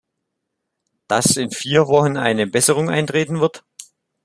[1.07, 3.63] Dass in vier Wochen eine Besserung eintreten wird?